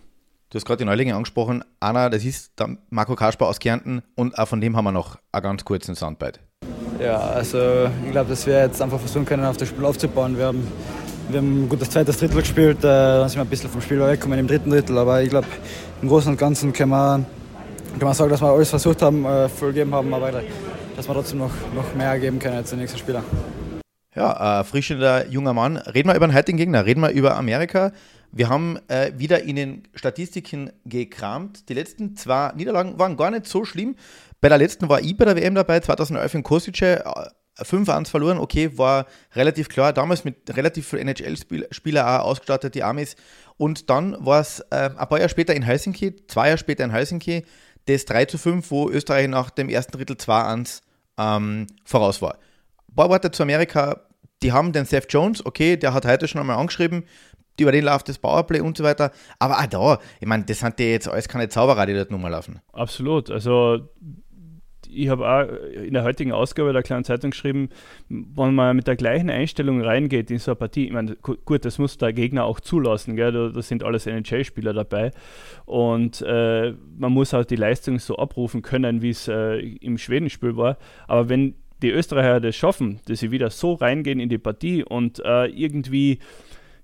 Du 0.50 0.56
hast 0.56 0.64
gerade 0.64 0.78
die 0.78 0.84
Neulinge 0.84 1.16
angesprochen. 1.16 1.64
Anna, 1.80 2.08
das 2.08 2.24
ist 2.24 2.52
Marco 2.90 3.16
Kasper 3.16 3.48
aus 3.48 3.58
Kärnten 3.58 4.02
und 4.14 4.38
auch 4.38 4.46
von 4.46 4.60
dem 4.60 4.76
haben 4.76 4.84
wir 4.84 4.92
noch 4.92 5.18
einen 5.32 5.42
ganz 5.42 5.64
kurzen 5.64 5.96
Soundbite. 5.96 6.45
Ja, 7.00 7.18
also 7.18 7.58
ich 8.04 8.12
glaube, 8.12 8.30
dass 8.30 8.46
wir 8.46 8.58
jetzt 8.60 8.80
einfach 8.80 8.98
versuchen 8.98 9.26
können, 9.26 9.44
auf 9.44 9.56
das 9.56 9.68
Spiel 9.68 9.84
aufzubauen. 9.84 10.36
Wir 10.36 10.46
haben, 10.46 10.66
wir 11.28 11.38
haben 11.38 11.64
ein 11.64 11.68
gutes 11.68 11.90
zweites 11.90 12.18
Drittel 12.18 12.40
gespielt, 12.40 12.78
äh, 12.78 12.82
dann 12.82 13.28
sind 13.28 13.38
wir 13.38 13.44
ein 13.44 13.48
bisschen 13.48 13.70
vom 13.70 13.80
Spiel 13.80 14.00
weggekommen 14.00 14.38
im 14.38 14.46
dritten 14.46 14.70
Drittel, 14.70 14.96
aber 14.96 15.22
ich 15.22 15.28
glaube, 15.28 15.46
im 16.00 16.08
Großen 16.08 16.30
und 16.30 16.38
Ganzen 16.38 16.72
können 16.72 16.90
wir, 16.90 17.24
kann 17.98 18.06
man 18.06 18.14
sagen, 18.14 18.30
dass 18.30 18.40
wir 18.40 18.48
alles 18.48 18.70
versucht 18.70 19.02
haben, 19.02 19.24
äh, 19.24 19.48
voll 19.48 19.74
haben, 19.74 20.14
aber 20.14 20.42
dass 20.96 21.08
wir 21.08 21.14
trotzdem 21.14 21.38
noch, 21.38 21.52
noch 21.74 21.94
mehr 21.94 22.18
geben 22.18 22.38
können 22.38 22.56
als 22.56 22.70
die 22.70 22.76
nächsten 22.76 22.98
Spieler. 22.98 23.22
Ja, 24.14 24.60
äh, 24.60 24.64
frischender 24.64 25.28
junger 25.28 25.52
Mann. 25.52 25.76
Reden 25.76 26.08
wir 26.08 26.16
über 26.16 26.26
den 26.26 26.34
heutigen 26.34 26.56
Gegner, 26.56 26.86
reden 26.86 27.02
wir 27.02 27.10
über 27.10 27.36
Amerika. 27.36 27.92
Wir 28.32 28.48
haben 28.48 28.78
äh, 28.88 29.12
wieder 29.16 29.42
in 29.42 29.56
den 29.56 29.82
Statistiken 29.94 30.70
gekramt. 30.84 31.68
Die 31.68 31.74
letzten 31.74 32.16
zwei 32.16 32.52
Niederlagen 32.54 32.98
waren 32.98 33.16
gar 33.16 33.30
nicht 33.30 33.46
so 33.46 33.64
schlimm. 33.64 33.96
Bei 34.40 34.48
der 34.48 34.58
letzten 34.58 34.88
war 34.88 35.00
ich 35.00 35.16
bei 35.16 35.24
der 35.24 35.36
WM 35.36 35.54
dabei, 35.54 35.80
2011 35.80 36.34
in 36.34 36.42
Kosice. 36.42 37.02
5-1 37.58 38.08
verloren, 38.08 38.38
okay, 38.38 38.76
war 38.76 39.06
relativ 39.34 39.68
klar. 39.68 39.92
Damals 39.92 40.24
mit 40.24 40.54
relativ 40.54 40.88
viel 40.88 40.98
NHL-Spieler 40.98 42.20
auch 42.20 42.26
ausgestattet, 42.26 42.74
die 42.74 42.82
Amis. 42.82 43.16
Und 43.56 43.88
dann 43.88 44.16
war 44.24 44.40
es 44.40 44.60
äh, 44.70 44.90
ein 44.96 45.08
paar 45.08 45.18
Jahre 45.18 45.30
später 45.30 45.54
in 45.54 45.62
Helsinki, 45.62 46.16
zwei 46.26 46.48
Jahre 46.48 46.58
später 46.58 46.84
in 46.84 46.90
Helsinki, 46.90 47.44
das 47.86 48.04
3 48.04 48.26
zu 48.26 48.38
5, 48.38 48.70
wo 48.70 48.90
Österreich 48.90 49.28
nach 49.28 49.50
dem 49.50 49.68
ersten 49.68 49.92
Drittel 49.92 50.16
2-1 50.16 50.82
ähm, 51.18 51.66
voraus 51.84 52.20
war. 52.20 52.38
Ein 52.88 52.94
paar 52.94 53.08
Worte 53.08 53.30
zu 53.30 53.42
Amerika. 53.42 54.02
Die 54.42 54.52
haben 54.52 54.72
den 54.72 54.84
Seth 54.84 55.10
Jones, 55.10 55.44
okay, 55.46 55.78
der 55.78 55.94
hat 55.94 56.04
heute 56.04 56.28
schon 56.28 56.40
einmal 56.40 56.58
angeschrieben, 56.58 57.04
über 57.64 57.72
den 57.72 57.84
läuft 57.84 58.08
das 58.08 58.18
Powerplay 58.18 58.60
und 58.60 58.76
so 58.76 58.84
weiter. 58.84 59.10
Aber 59.38 59.58
auch 59.58 59.66
da, 59.66 59.98
ich 60.20 60.26
meine, 60.26 60.44
das 60.44 60.60
sind 60.60 60.78
die 60.78 60.84
jetzt 60.84 61.08
alles 61.08 61.28
keine 61.28 61.48
Zauberer, 61.48 61.86
die 61.86 61.94
dort 61.94 62.10
nochmal 62.10 62.30
laufen. 62.30 62.60
Absolut. 62.72 63.30
Also 63.30 63.80
ich 64.88 65.08
habe 65.08 65.28
auch 65.28 65.74
in 65.74 65.94
der 65.94 66.04
heutigen 66.04 66.32
Ausgabe 66.32 66.72
der 66.72 66.82
kleinen 66.82 67.04
Zeitung 67.04 67.30
geschrieben, 67.30 67.68
wenn 68.08 68.54
man 68.54 68.76
mit 68.76 68.86
der 68.86 68.96
gleichen 68.96 69.30
Einstellung 69.30 69.82
reingeht 69.82 70.30
in 70.30 70.38
so 70.38 70.52
eine 70.52 70.56
Partie, 70.56 70.86
ich 70.86 70.92
meine, 70.92 71.16
gut, 71.16 71.64
das 71.64 71.78
muss 71.78 71.98
der 71.98 72.12
Gegner 72.12 72.44
auch 72.44 72.60
zulassen, 72.60 73.16
gell? 73.16 73.32
Da, 73.32 73.48
da 73.48 73.62
sind 73.62 73.82
alles 73.82 74.06
NHL-Spieler 74.06 74.72
dabei 74.72 75.10
und 75.64 76.22
äh, 76.22 76.72
man 76.96 77.12
muss 77.12 77.34
auch 77.34 77.44
die 77.44 77.56
Leistung 77.56 77.98
so 77.98 78.16
abrufen 78.16 78.62
können, 78.62 79.02
wie 79.02 79.10
es 79.10 79.28
äh, 79.28 79.58
im 79.58 79.98
Schwedenspiel 79.98 80.56
war. 80.56 80.78
Aber 81.08 81.28
wenn 81.28 81.54
die 81.82 81.90
Österreicher 81.90 82.40
das 82.40 82.56
schaffen, 82.56 83.00
dass 83.06 83.20
sie 83.20 83.30
wieder 83.30 83.50
so 83.50 83.74
reingehen 83.74 84.20
in 84.20 84.28
die 84.28 84.38
Partie 84.38 84.82
und 84.82 85.20
äh, 85.24 85.46
irgendwie 85.46 86.20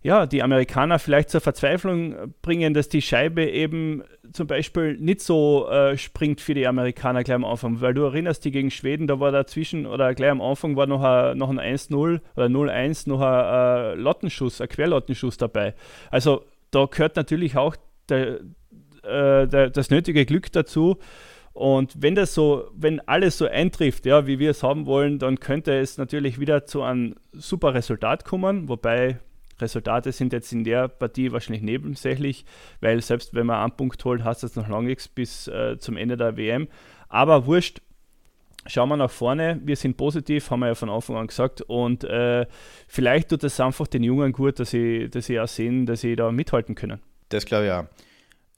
ja, 0.02 0.26
die 0.26 0.42
Amerikaner 0.42 0.98
vielleicht 0.98 1.30
zur 1.30 1.40
Verzweiflung 1.40 2.34
bringen, 2.42 2.74
dass 2.74 2.88
die 2.88 3.02
Scheibe 3.02 3.48
eben 3.48 4.02
zum 4.32 4.48
Beispiel 4.48 4.96
nicht 4.96 5.20
so 5.20 5.68
äh, 5.68 5.96
springt 5.96 6.40
für 6.40 6.54
die 6.54 6.66
Amerikaner 6.66 7.22
gleich 7.22 7.36
am 7.36 7.44
Anfang, 7.44 7.80
weil 7.80 7.94
du 7.94 8.02
erinnerst 8.02 8.44
dich 8.44 8.52
gegen 8.52 8.72
Schweden, 8.72 9.06
da 9.06 9.20
war 9.20 9.30
dazwischen 9.30 9.86
oder 9.86 10.12
gleich 10.14 10.30
am 10.30 10.40
Anfang 10.40 10.74
war 10.74 10.86
noch 10.86 11.02
ein, 11.02 11.38
noch 11.38 11.50
ein 11.50 11.60
1-0 11.60 12.20
oder 12.36 12.46
0-1 12.46 13.08
noch 13.08 13.20
ein, 13.20 13.94
ein 13.94 14.00
Lottenschuss, 14.00 14.60
ein 14.60 14.68
Querlottenschuss 14.68 15.36
dabei. 15.36 15.74
Also 16.10 16.44
da 16.72 16.86
gehört 16.86 17.14
natürlich 17.14 17.56
auch 17.56 17.76
der, 18.08 18.40
äh, 19.04 19.46
der, 19.46 19.70
das 19.70 19.90
nötige 19.90 20.26
Glück 20.26 20.50
dazu. 20.50 20.98
Und 21.52 22.02
wenn 22.02 22.14
das 22.14 22.34
so, 22.34 22.70
wenn 22.74 23.00
alles 23.06 23.38
so 23.38 23.46
eintrifft, 23.46 24.06
ja, 24.06 24.26
wie 24.26 24.38
wir 24.38 24.50
es 24.50 24.62
haben 24.62 24.86
wollen, 24.86 25.18
dann 25.18 25.38
könnte 25.38 25.78
es 25.78 25.98
natürlich 25.98 26.40
wieder 26.40 26.64
zu 26.64 26.82
einem 26.82 27.14
super 27.32 27.74
Resultat 27.74 28.24
kommen, 28.24 28.68
wobei 28.68 29.18
Resultate 29.60 30.12
sind 30.12 30.32
jetzt 30.32 30.52
in 30.52 30.64
der 30.64 30.88
Partie 30.88 31.32
wahrscheinlich 31.32 31.62
nebensächlich, 31.62 32.44
weil 32.80 33.00
selbst 33.02 33.34
wenn 33.34 33.46
man 33.46 33.60
einen 33.60 33.76
Punkt 33.76 34.04
holt, 34.04 34.24
hat 34.24 34.42
es 34.42 34.56
noch 34.56 34.68
lange 34.68 34.88
nichts 34.88 35.08
bis 35.08 35.48
äh, 35.48 35.78
zum 35.78 35.96
Ende 35.96 36.16
der 36.16 36.36
WM. 36.36 36.68
Aber 37.08 37.46
wurscht, 37.46 37.80
schauen 38.66 38.88
wir 38.88 38.96
nach 38.96 39.10
vorne. 39.10 39.60
Wir 39.64 39.76
sind 39.76 39.96
positiv, 39.96 40.50
haben 40.50 40.60
wir 40.60 40.68
ja 40.68 40.74
von 40.74 40.90
Anfang 40.90 41.16
an 41.16 41.26
gesagt. 41.26 41.62
Und 41.62 42.04
äh, 42.04 42.46
vielleicht 42.88 43.28
tut 43.28 43.44
es 43.44 43.60
einfach 43.60 43.86
den 43.86 44.02
Jungen 44.02 44.32
gut, 44.32 44.58
dass 44.58 44.70
sie, 44.70 45.08
dass 45.08 45.26
sie 45.26 45.38
auch 45.38 45.48
sehen, 45.48 45.86
dass 45.86 46.00
sie 46.00 46.16
da 46.16 46.30
mithalten 46.32 46.74
können. 46.74 47.00
Das 47.28 47.46
glaube 47.46 47.66
ich 47.66 47.72
auch. 47.72 47.84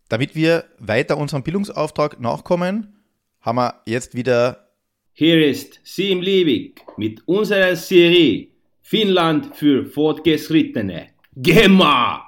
Damit 0.09 0.35
wir 0.35 0.65
weiter 0.79 1.17
unserem 1.17 1.43
Bildungsauftrag 1.43 2.21
nachkommen, 2.21 2.95
haben 3.41 3.57
wir 3.57 3.81
jetzt 3.87 4.15
wieder. 4.15 4.69
Hier 5.13 5.47
ist 5.47 5.81
Sim 5.85 6.21
Liebig 6.21 6.83
mit 6.97 7.27
unserer 7.27 7.77
Serie 7.77 8.49
Finnland 8.87 9.57
für 9.57 9.87
Fortgeschrittene. 9.87 11.07
GEMA! 11.37 12.23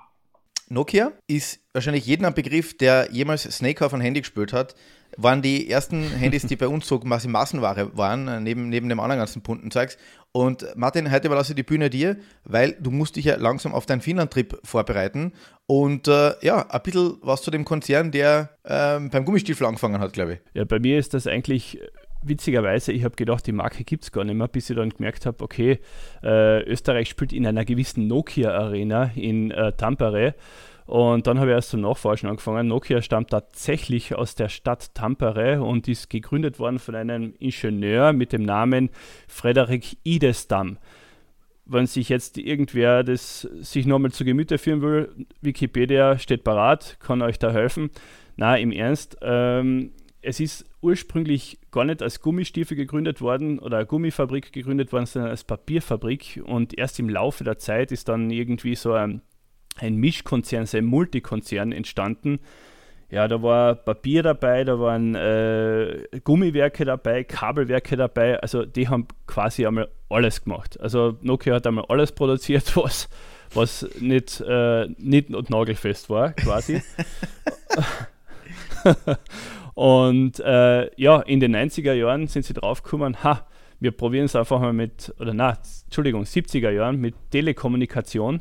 Nokia 0.70 1.12
ist 1.26 1.60
wahrscheinlich 1.74 2.06
jedem 2.06 2.24
ein 2.24 2.32
Begriff, 2.32 2.74
der 2.78 3.10
jemals 3.12 3.42
Snake 3.42 3.84
auf 3.84 3.92
ein 3.92 4.00
Handy 4.00 4.22
gespielt 4.22 4.54
hat. 4.54 4.74
Waren 5.18 5.42
die 5.42 5.68
ersten 5.68 6.02
Handys, 6.02 6.46
die 6.46 6.56
bei 6.56 6.66
uns 6.66 6.88
so 6.88 6.98
quasi 6.98 7.28
Massenware 7.28 7.94
waren, 7.98 8.42
neben, 8.42 8.70
neben 8.70 8.88
dem 8.88 9.00
anderen 9.00 9.18
ganzen 9.18 9.42
bunten 9.42 9.70
Zeugs. 9.70 9.98
Und 10.32 10.66
Martin, 10.76 11.12
heute 11.12 11.26
überlasse 11.26 11.52
ich 11.52 11.56
die 11.56 11.62
Bühne 11.62 11.90
dir, 11.90 12.16
weil 12.44 12.72
du 12.80 12.90
musst 12.90 13.16
dich 13.16 13.26
ja 13.26 13.36
langsam 13.36 13.74
auf 13.74 13.84
deinen 13.84 14.00
Finnland-Trip 14.00 14.58
vorbereiten. 14.64 15.34
Und 15.66 16.08
äh, 16.08 16.32
ja, 16.40 16.66
ein 16.70 16.82
bisschen 16.82 17.18
was 17.20 17.42
zu 17.42 17.50
dem 17.50 17.66
Konzern, 17.66 18.12
der 18.12 18.56
ähm, 18.64 19.10
beim 19.10 19.26
Gummistiefel 19.26 19.66
angefangen 19.66 20.00
hat, 20.00 20.14
glaube 20.14 20.32
ich. 20.32 20.38
Ja, 20.54 20.64
bei 20.64 20.78
mir 20.78 20.98
ist 20.98 21.12
das 21.12 21.26
eigentlich 21.26 21.78
witzigerweise, 22.28 22.92
ich 22.92 23.04
habe 23.04 23.16
gedacht, 23.16 23.46
die 23.46 23.52
Marke 23.52 23.84
gibt 23.84 24.04
es 24.04 24.12
gar 24.12 24.24
nicht 24.24 24.36
mehr, 24.36 24.48
bis 24.48 24.70
ich 24.70 24.76
dann 24.76 24.90
gemerkt 24.90 25.26
habe, 25.26 25.42
okay, 25.42 25.78
äh, 26.22 26.62
Österreich 26.62 27.08
spielt 27.08 27.32
in 27.32 27.46
einer 27.46 27.64
gewissen 27.64 28.06
Nokia-Arena 28.06 29.10
in 29.14 29.50
äh, 29.50 29.72
Tampere. 29.72 30.34
Und 30.86 31.26
dann 31.26 31.40
habe 31.40 31.50
ich 31.50 31.54
erst 31.54 31.70
zum 31.70 31.80
Nachforschen 31.80 32.28
angefangen. 32.28 32.68
Nokia 32.68 33.02
stammt 33.02 33.30
tatsächlich 33.30 34.14
aus 34.14 34.36
der 34.36 34.48
Stadt 34.48 34.94
Tampere 34.94 35.60
und 35.62 35.88
ist 35.88 36.08
gegründet 36.10 36.60
worden 36.60 36.78
von 36.78 36.94
einem 36.94 37.34
Ingenieur 37.40 38.12
mit 38.12 38.32
dem 38.32 38.44
Namen 38.44 38.90
Frederik 39.26 39.96
Idestam. 40.04 40.78
Wenn 41.64 41.86
sich 41.86 42.08
jetzt 42.08 42.38
irgendwer 42.38 43.02
das 43.02 43.40
sich 43.40 43.86
nochmal 43.86 44.12
zu 44.12 44.24
Gemüte 44.24 44.58
führen 44.58 44.82
will, 44.82 45.26
Wikipedia 45.40 46.18
steht 46.20 46.44
parat, 46.44 46.98
kann 47.00 47.20
euch 47.22 47.40
da 47.40 47.50
helfen. 47.50 47.90
Na, 48.36 48.56
im 48.56 48.70
Ernst, 48.70 49.16
ähm, 49.22 49.90
es 50.26 50.40
ist 50.40 50.66
ursprünglich 50.80 51.58
gar 51.70 51.84
nicht 51.84 52.02
als 52.02 52.20
Gummistiefel 52.20 52.76
gegründet 52.76 53.20
worden 53.20 53.58
oder 53.58 53.84
Gummifabrik 53.84 54.52
gegründet 54.52 54.92
worden, 54.92 55.06
sondern 55.06 55.30
als 55.30 55.44
Papierfabrik. 55.44 56.42
Und 56.44 56.76
erst 56.76 56.98
im 56.98 57.08
Laufe 57.08 57.44
der 57.44 57.58
Zeit 57.58 57.92
ist 57.92 58.08
dann 58.08 58.30
irgendwie 58.30 58.74
so 58.74 58.92
ein 58.92 59.22
ein 59.78 59.96
Mischkonzern, 59.96 60.66
so 60.66 60.78
ein 60.78 60.84
Multikonzern 60.84 61.72
entstanden. 61.72 62.40
Ja, 63.08 63.28
da 63.28 63.40
war 63.40 63.76
Papier 63.76 64.22
dabei, 64.24 64.64
da 64.64 64.80
waren 64.80 65.14
äh, 65.14 66.08
Gummiwerke 66.24 66.84
dabei, 66.84 67.22
Kabelwerke 67.22 67.96
dabei. 67.96 68.40
Also 68.40 68.64
die 68.64 68.88
haben 68.88 69.06
quasi 69.26 69.64
einmal 69.64 69.88
alles 70.08 70.42
gemacht. 70.42 70.80
Also 70.80 71.16
Nokia 71.22 71.54
hat 71.54 71.66
einmal 71.66 71.84
alles 71.88 72.10
produziert, 72.12 72.76
was, 72.76 73.08
was 73.54 73.88
nicht, 74.00 74.40
äh, 74.40 74.88
nicht 74.98 75.32
und 75.32 75.50
nagelfest 75.50 76.10
war, 76.10 76.32
quasi. 76.32 76.82
und 79.76 80.40
äh, 80.40 80.90
ja, 80.98 81.20
in 81.20 81.38
den 81.38 81.54
90er 81.54 81.92
Jahren 81.92 82.28
sind 82.28 82.46
sie 82.46 82.54
draufgekommen, 82.54 83.22
ha, 83.22 83.46
wir 83.78 83.90
probieren 83.90 84.24
es 84.24 84.34
einfach 84.34 84.58
mal 84.58 84.72
mit, 84.72 85.14
oder 85.20 85.34
na, 85.34 85.58
Entschuldigung, 85.84 86.22
70er 86.22 86.70
Jahren 86.70 86.98
mit 86.98 87.14
Telekommunikation 87.30 88.40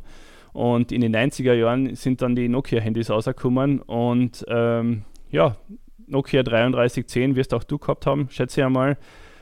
und 0.54 0.94
in 0.94 1.02
den 1.02 1.14
90er 1.14 1.52
Jahren 1.52 1.94
sind 1.98 2.22
dann 2.22 2.38
die 2.38 2.48
Nokia-Handys 2.48 3.10
rausgekommen 3.10 3.82
und 3.82 4.46
ähm, 4.48 5.04
ja, 5.30 5.58
Nokia 6.08 6.42
3310 6.42 7.36
wirst 7.36 7.54
auch 7.54 7.66
du 7.66 7.80
gehabt 7.80 8.06
haben, 8.06 8.30
schätze 8.32 8.62
ich 8.62 8.66
einmal. 8.66 8.98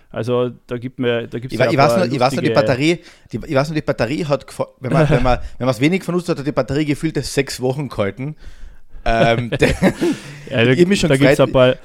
Also 0.09 0.49
da 0.65 0.79
gibt 0.79 0.97
mir, 0.97 1.27
da 1.27 1.37
gibt 1.37 1.53
es 1.53 1.59
ich, 1.59 1.65
ich, 1.73 1.77
weiß 1.77 1.97
nur, 1.97 2.05
ich 2.11 2.19
weiß 2.19 2.33
nur, 2.33 2.41
die 2.41 2.49
Batterie, 2.49 3.01
die, 3.31 3.39
ich 3.45 3.53
weiß 3.53 3.69
nur, 3.69 3.75
die 3.75 3.85
Batterie 3.85 4.25
hat, 4.25 4.47
wenn 4.79 4.93
man, 4.93 5.07
wenn 5.11 5.21
man, 5.21 5.37
wenn 5.59 5.65
man 5.67 5.75
es 5.75 5.79
wenig 5.79 6.07
uns 6.09 6.27
hat, 6.27 6.39
hat 6.39 6.47
die 6.47 6.51
Batterie 6.51 6.85
gefühlte 6.85 7.21
sechs 7.21 7.61
Wochen 7.61 7.87
gehalten. 7.87 8.35
Ähm, 9.05 9.51
ja, 10.49 10.65
da, 10.65 10.75
gibt 10.75 10.91
es 10.93 11.39
ein 11.39 11.51
paar, 11.51 11.75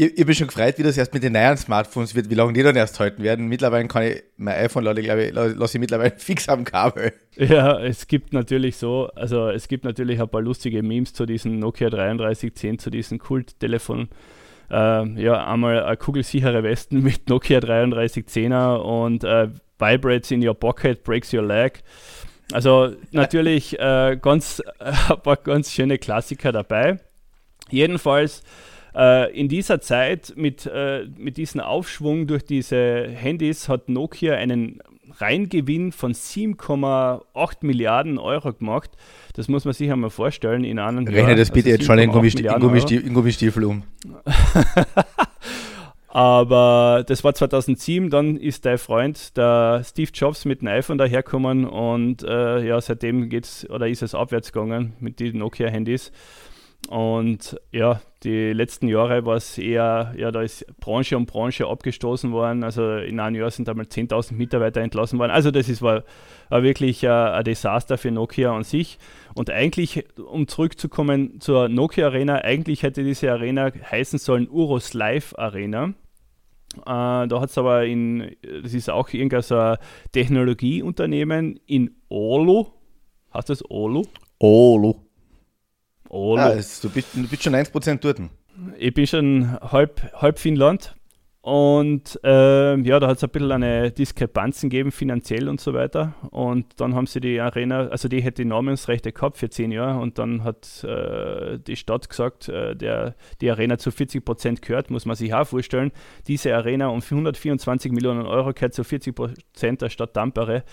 ich, 0.00 0.18
ich 0.18 0.24
bin 0.24 0.34
schon 0.34 0.46
gefreut, 0.46 0.78
wie 0.78 0.82
das 0.82 0.96
erst 0.96 1.12
mit 1.12 1.22
den 1.22 1.34
neuen 1.34 1.58
Smartphones 1.58 2.14
wird, 2.14 2.30
wie 2.30 2.34
lange 2.34 2.54
die 2.54 2.62
dann 2.62 2.74
erst 2.74 2.98
halten 2.98 3.22
werden. 3.22 3.48
Mittlerweile 3.48 3.86
kann 3.86 4.04
ich 4.04 4.22
mein 4.38 4.54
iPhone, 4.54 4.82
glaube 4.82 5.02
ich, 5.02 5.34
lasse 5.34 5.76
ich 5.76 5.78
mittlerweile 5.78 6.14
fix 6.16 6.48
am 6.48 6.64
Kabel. 6.64 7.12
Ja, 7.36 7.78
es 7.78 8.06
gibt 8.06 8.32
natürlich 8.32 8.78
so, 8.78 9.10
also 9.14 9.50
es 9.50 9.68
gibt 9.68 9.84
natürlich 9.84 10.18
ein 10.18 10.28
paar 10.30 10.40
lustige 10.40 10.82
Memes 10.82 11.12
zu 11.12 11.26
diesem 11.26 11.58
Nokia 11.58 11.90
3310, 11.90 12.78
zu 12.78 12.88
diesem 12.88 13.18
Kulttelefon. 13.18 14.08
Ähm, 14.70 15.18
ja, 15.18 15.46
einmal 15.46 15.84
eine 15.84 15.98
kugelsichere 15.98 16.62
Westen 16.62 17.02
mit 17.02 17.28
Nokia 17.28 17.58
3310er 17.58 18.76
und 18.76 19.22
äh, 19.22 19.48
Vibrates 19.78 20.30
in 20.30 20.46
your 20.46 20.54
pocket, 20.54 21.04
breaks 21.04 21.34
your 21.34 21.42
leg. 21.42 21.82
Also 22.52 22.92
natürlich 23.12 23.78
äh, 23.78 24.18
ganz, 24.20 24.62
äh, 24.78 24.92
ein 25.10 25.20
paar 25.22 25.36
ganz 25.36 25.72
schöne 25.72 25.98
Klassiker 25.98 26.52
dabei. 26.52 26.98
Jedenfalls 27.70 28.42
äh, 28.94 29.32
in 29.38 29.48
dieser 29.48 29.80
Zeit 29.80 30.32
mit, 30.36 30.66
äh, 30.66 31.06
mit 31.16 31.36
diesem 31.36 31.60
Aufschwung 31.60 32.26
durch 32.26 32.44
diese 32.44 33.08
Handys 33.08 33.68
hat 33.68 33.88
Nokia 33.88 34.34
einen 34.34 34.80
Reingewinn 35.18 35.92
von 35.92 36.12
7,8 36.12 37.56
Milliarden 37.62 38.18
Euro 38.18 38.52
gemacht. 38.52 38.90
Das 39.34 39.48
muss 39.48 39.64
man 39.64 39.74
sich 39.74 39.90
einmal 39.90 40.10
vorstellen 40.10 40.64
in 40.64 40.78
einem 40.78 41.06
Rechne 41.06 41.36
das 41.36 41.50
bitte 41.50 41.68
also 41.68 41.78
jetzt 41.78 41.86
schon 41.86 41.98
in, 41.98 42.10
Gummistiefel, 42.10 43.06
in 43.06 43.14
Gummistiefel 43.14 43.64
um. 43.64 43.82
Aber 46.12 47.04
das 47.06 47.22
war 47.22 47.34
2007, 47.34 48.10
dann 48.10 48.36
ist 48.36 48.66
dein 48.66 48.78
Freund, 48.78 49.36
der 49.36 49.82
Steve 49.84 50.10
Jobs, 50.12 50.44
mit 50.44 50.60
dem 50.60 50.66
iPhone 50.66 50.98
daherkommen 50.98 51.64
und 51.64 52.24
äh, 52.24 52.66
ja, 52.66 52.80
seitdem 52.80 53.28
geht's 53.28 53.68
oder 53.70 53.86
ist 53.86 54.02
es 54.02 54.16
abwärts 54.16 54.52
gegangen 54.52 54.94
mit 54.98 55.20
den 55.20 55.38
Nokia-Handys. 55.38 56.10
Und 56.88 57.60
ja, 57.72 58.00
die 58.24 58.52
letzten 58.52 58.88
Jahre 58.88 59.24
war 59.24 59.36
es 59.36 59.58
eher, 59.58 60.14
ja, 60.16 60.30
da 60.32 60.42
ist 60.42 60.66
Branche 60.80 61.16
um 61.16 61.26
Branche 61.26 61.66
abgestoßen 61.66 62.32
worden. 62.32 62.64
Also 62.64 62.96
in 62.96 63.20
einem 63.20 63.36
Jahr 63.36 63.50
sind 63.50 63.68
einmal 63.68 63.86
10.000 63.86 64.34
Mitarbeiter 64.34 64.80
entlassen 64.80 65.18
worden. 65.18 65.30
Also 65.30 65.50
das 65.50 65.68
ist, 65.68 65.82
war, 65.82 66.04
war 66.48 66.62
wirklich 66.62 67.04
äh, 67.04 67.08
ein 67.08 67.44
Desaster 67.44 67.96
für 67.96 68.10
Nokia 68.10 68.54
an 68.54 68.64
sich. 68.64 68.98
Und 69.34 69.50
eigentlich, 69.50 70.04
um 70.18 70.48
zurückzukommen 70.48 71.40
zur 71.40 71.68
Nokia 71.68 72.06
Arena, 72.06 72.36
eigentlich 72.36 72.82
hätte 72.82 73.04
diese 73.04 73.30
Arena 73.30 73.70
heißen 73.90 74.18
sollen 74.18 74.48
Uros 74.50 74.92
Live 74.94 75.34
Arena. 75.38 75.94
Äh, 76.76 76.82
da 76.84 77.40
hat 77.40 77.50
es 77.50 77.58
aber 77.58 77.84
in, 77.84 78.36
das 78.62 78.74
ist 78.74 78.90
auch 78.90 79.08
irgendein 79.10 79.42
so 79.42 79.56
ein 79.56 79.78
Technologieunternehmen 80.12 81.60
in 81.66 81.94
Oulu. 82.08 82.66
Heißt 83.32 83.50
das 83.50 83.68
Oulu? 83.70 84.02
Oulu. 84.40 85.09
Oh, 86.12 86.36
ah, 86.36 86.50
du, 86.50 86.90
bist, 86.90 87.14
du 87.14 87.28
bist 87.28 87.42
schon 87.44 87.54
1% 87.54 87.98
dort. 88.00 88.20
Ich 88.78 88.92
bin 88.92 89.06
schon 89.06 89.58
halb, 89.60 90.12
halb 90.20 90.40
Finnland. 90.40 90.96
Und 91.42 92.20
äh, 92.22 92.76
ja, 92.76 93.00
da 93.00 93.06
hat 93.06 93.16
es 93.16 93.24
ein 93.24 93.30
bisschen 93.30 93.52
eine 93.52 93.92
Diskrepanzen 93.92 94.68
gegeben, 94.68 94.92
finanziell 94.92 95.48
und 95.48 95.60
so 95.60 95.72
weiter. 95.72 96.14
Und 96.30 96.80
dann 96.80 96.94
haben 96.94 97.06
sie 97.06 97.20
die 97.20 97.40
Arena, 97.40 97.86
also 97.88 98.08
die 98.08 98.20
hätte 98.22 98.42
die 98.42 98.48
Namensrechte 98.48 99.12
gehabt 99.12 99.38
für 99.38 99.48
zehn 99.48 99.72
Jahre 99.72 100.00
und 100.00 100.18
dann 100.18 100.44
hat 100.44 100.84
äh, 100.84 101.58
die 101.58 101.76
Stadt 101.76 102.10
gesagt, 102.10 102.48
äh, 102.48 102.76
der, 102.76 103.14
die 103.40 103.50
Arena 103.50 103.78
zu 103.78 103.90
40 103.90 104.22
Prozent 104.22 104.62
gehört, 104.62 104.90
muss 104.90 105.06
man 105.06 105.16
sich 105.16 105.32
auch 105.32 105.46
vorstellen. 105.46 105.92
Diese 106.26 106.54
Arena 106.54 106.88
um 106.88 107.00
124 107.00 107.90
Millionen 107.92 108.26
Euro 108.26 108.52
gehört 108.52 108.74
zu 108.74 108.84
40 108.84 109.14
Prozent 109.14 109.80
der 109.80 109.88
Stadt 109.88 110.12
Tampere. 110.12 110.64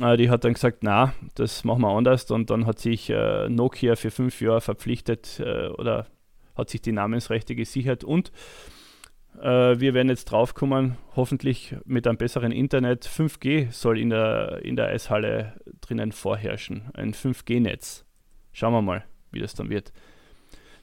Äh, 0.00 0.16
die 0.16 0.30
hat 0.30 0.44
dann 0.44 0.54
gesagt, 0.54 0.78
na, 0.82 1.14
das 1.34 1.64
machen 1.64 1.82
wir 1.82 1.88
anders. 1.88 2.30
Und 2.30 2.50
dann 2.50 2.66
hat 2.66 2.78
sich 2.78 3.10
äh, 3.10 3.48
Nokia 3.48 3.96
für 3.96 4.10
fünf 4.10 4.40
Jahre 4.40 4.60
verpflichtet 4.60 5.40
äh, 5.40 5.68
oder 5.68 6.06
hat 6.56 6.70
sich 6.70 6.80
die 6.82 6.92
Namensrechte 6.92 7.54
gesichert 7.54 8.04
und 8.04 8.32
wir 9.36 9.94
werden 9.94 10.10
jetzt 10.10 10.26
draufkommen, 10.26 10.96
hoffentlich 11.16 11.74
mit 11.84 12.06
einem 12.06 12.16
besseren 12.16 12.52
Internet. 12.52 13.04
5G 13.04 13.72
soll 13.72 13.98
in 13.98 14.10
der, 14.10 14.60
in 14.64 14.76
der 14.76 14.86
Eishalle 14.86 15.54
drinnen 15.80 16.12
vorherrschen. 16.12 16.84
Ein 16.94 17.14
5G-Netz. 17.14 18.04
Schauen 18.52 18.72
wir 18.72 18.80
mal, 18.80 19.04
wie 19.32 19.40
das 19.40 19.54
dann 19.54 19.70
wird. 19.70 19.92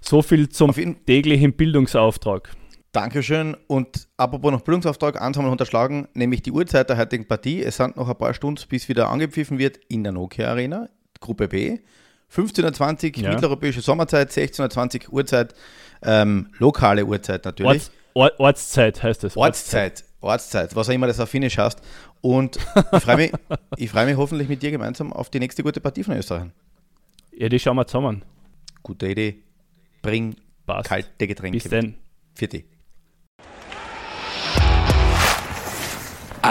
So 0.01 0.21
viel 0.21 0.49
zum 0.49 0.73
täglichen 1.05 1.53
Bildungsauftrag. 1.53 2.53
Dankeschön. 2.91 3.55
Und 3.67 4.07
apropos 4.17 4.51
noch 4.51 4.61
Bildungsauftrag, 4.61 5.21
eins 5.21 5.37
haben 5.37 5.45
wir 5.45 5.51
unterschlagen, 5.51 6.07
nämlich 6.13 6.41
die 6.41 6.51
Uhrzeit 6.51 6.89
der 6.89 6.97
heutigen 6.97 7.27
Partie. 7.27 7.63
Es 7.63 7.77
sind 7.77 7.95
noch 7.95 8.09
ein 8.09 8.17
paar 8.17 8.33
Stunden, 8.33 8.61
bis 8.67 8.89
wieder 8.89 9.09
angepfiffen 9.09 9.59
wird 9.59 9.77
in 9.87 10.03
der 10.03 10.11
Nokia 10.11 10.49
Arena, 10.49 10.89
Gruppe 11.19 11.47
B. 11.47 11.79
15.20 12.33 13.17
Uhr 13.17 13.23
ja. 13.23 13.29
mitteleuropäische 13.29 13.81
Sommerzeit, 13.81 14.31
16.20 14.31 15.07
Uhr 15.07 15.15
Uhrzeit, 15.15 15.53
ähm, 16.03 16.49
lokale 16.57 17.05
Uhrzeit 17.05 17.45
natürlich. 17.45 17.89
Orts, 18.13 18.39
Ortszeit 18.39 19.03
heißt 19.03 19.23
es. 19.25 19.37
Ortszeit. 19.37 20.05
Ortszeit, 20.21 20.75
was 20.75 20.87
auch 20.87 20.93
immer 20.93 21.07
das 21.07 21.19
auf 21.19 21.29
Finnisch 21.29 21.57
heißt. 21.57 21.81
Und 22.21 22.57
ich 22.93 23.01
freue 23.01 23.17
mich, 23.17 23.31
freu 23.89 24.05
mich 24.05 24.15
hoffentlich 24.15 24.47
mit 24.47 24.61
dir 24.61 24.71
gemeinsam 24.71 25.11
auf 25.11 25.29
die 25.29 25.39
nächste 25.39 25.63
gute 25.63 25.81
Partie 25.81 26.03
von 26.03 26.15
Österreich. 26.15 26.49
Ja, 27.31 27.49
die 27.49 27.59
schauen 27.59 27.75
wir 27.75 27.87
zusammen. 27.87 28.23
Gute 28.83 29.07
Idee. 29.07 29.39
Bring 30.01 30.35
Passt. 30.65 30.89
kalte 30.89 31.27
Getränke. 31.27 31.57
Bis 31.57 31.69
denn. 31.69 31.95
Für 32.35 32.47
dich. 32.47 32.65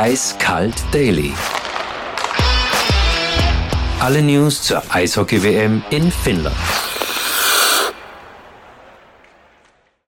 Eiskalt 0.00 0.83
Daily. 0.92 1.35
Alle 4.00 4.23
News 4.23 4.62
zur 4.62 4.83
Eishockey-WM 4.88 5.83
in 5.90 6.11
Finnland. 6.11 6.57